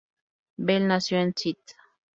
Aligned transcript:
Bell 0.57 0.87
nació 0.87 1.19
en 1.19 1.27
St. 1.29 1.75